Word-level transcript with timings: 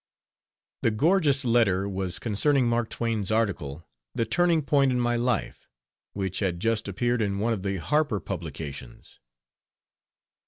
The 0.81 0.89
"gorgeous 0.89 1.45
letter" 1.45 1.87
was 1.87 2.17
concerning 2.17 2.65
Mark 2.67 2.89
Twain's 2.89 3.29
article, 3.29 3.85
"The 4.15 4.25
Turning 4.25 4.63
point 4.63 4.91
in 4.91 4.99
My 4.99 5.15
Life" 5.15 5.67
which 6.13 6.39
had 6.39 6.59
just 6.59 6.87
appeared 6.87 7.21
in 7.21 7.37
one 7.37 7.53
of 7.53 7.61
the 7.61 7.77
Harper 7.77 8.19
publications. 8.19 9.19